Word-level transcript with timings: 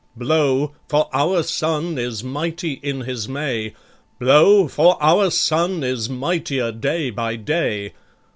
"Blow, 0.15 0.71
for 0.89 1.07
our 1.13 1.43
Sun 1.43 1.99
is 1.99 2.23
mighty 2.23 2.79
in 2.81 3.01
his 3.01 3.29
May! 3.29 3.75
Blow, 4.17 4.67
for 4.67 4.97
our 4.99 5.29
Sun 5.29 5.83
is 5.83 6.09
mightier 6.09 6.71
day 6.71 7.11
by 7.11 7.35
day! 7.35 7.93